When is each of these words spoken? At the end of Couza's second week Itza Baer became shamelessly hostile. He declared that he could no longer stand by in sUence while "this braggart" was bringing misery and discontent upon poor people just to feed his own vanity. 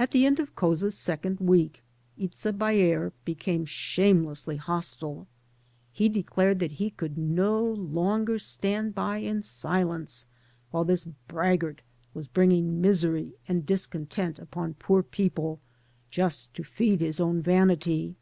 At 0.00 0.10
the 0.10 0.26
end 0.26 0.40
of 0.40 0.56
Couza's 0.56 0.98
second 0.98 1.38
week 1.38 1.80
Itza 2.18 2.52
Baer 2.52 3.12
became 3.24 3.66
shamelessly 3.66 4.56
hostile. 4.56 5.28
He 5.92 6.08
declared 6.08 6.58
that 6.58 6.72
he 6.72 6.90
could 6.90 7.16
no 7.16 7.62
longer 7.64 8.40
stand 8.40 8.96
by 8.96 9.18
in 9.18 9.42
sUence 9.42 10.26
while 10.72 10.82
"this 10.84 11.04
braggart" 11.28 11.82
was 12.14 12.26
bringing 12.26 12.80
misery 12.80 13.34
and 13.46 13.64
discontent 13.64 14.40
upon 14.40 14.74
poor 14.74 15.04
people 15.04 15.60
just 16.10 16.52
to 16.54 16.64
feed 16.64 17.00
his 17.00 17.20
own 17.20 17.40
vanity. 17.40 18.16